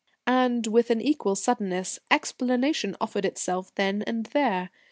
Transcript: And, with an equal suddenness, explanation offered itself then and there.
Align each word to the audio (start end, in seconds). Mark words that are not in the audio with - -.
And, 0.25 0.65
with 0.65 0.89
an 0.89 0.99
equal 0.99 1.35
suddenness, 1.35 1.99
explanation 2.09 2.97
offered 2.99 3.23
itself 3.23 3.71
then 3.75 4.01
and 4.07 4.25
there. 4.25 4.71